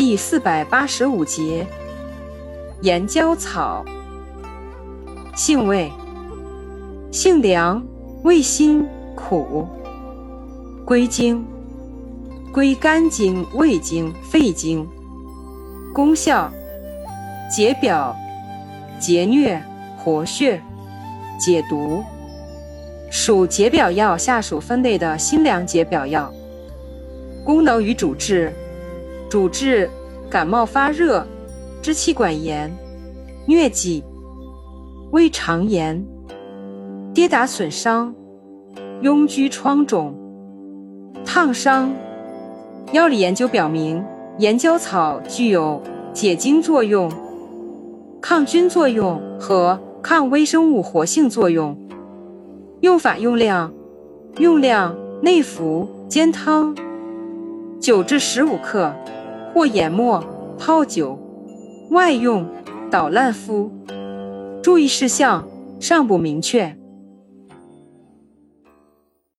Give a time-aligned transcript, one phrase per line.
[0.00, 1.66] 第四百八十五节，
[2.80, 3.84] 岩椒草，
[5.36, 5.92] 性味，
[7.12, 7.84] 性凉，
[8.22, 9.68] 味辛苦，
[10.86, 11.44] 归经，
[12.50, 14.88] 归肝经、胃经、肺经。
[15.92, 16.50] 功效，
[17.54, 18.16] 解表、
[18.98, 19.60] 解疟、
[19.98, 20.62] 活血、
[21.38, 22.02] 解毒。
[23.10, 26.32] 属解表药下属分类的辛凉解表药。
[27.44, 28.50] 功能与主治：
[29.30, 29.88] 主治
[30.28, 31.24] 感冒发热、
[31.80, 32.68] 支气管炎、
[33.46, 34.02] 疟疾、
[35.12, 36.04] 胃肠炎、
[37.14, 38.12] 跌打损伤、
[39.00, 40.12] 痈疽疮肿、
[41.24, 41.92] 烫伤。
[42.90, 44.04] 药理研究表明，
[44.38, 45.80] 岩椒草具有
[46.12, 47.08] 解痉作用、
[48.20, 51.78] 抗菌作用和抗微生物活性作用。
[52.80, 53.72] 用法用量：
[54.38, 56.74] 用量内服煎汤，
[57.78, 58.92] 九至十五克，
[59.52, 60.24] 或研末
[60.58, 61.18] 泡酒；
[61.90, 62.46] 外用
[62.90, 63.70] 捣烂敷。
[64.62, 65.48] 注意事项
[65.78, 66.79] 尚不明确。